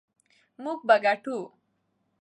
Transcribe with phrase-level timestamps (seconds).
[0.63, 1.37] موږ به ګټو.